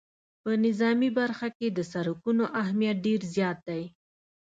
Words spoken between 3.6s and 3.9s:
دی